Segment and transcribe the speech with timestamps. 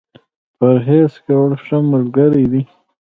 [0.57, 2.63] پرهېز کول، ښه ملګری دی.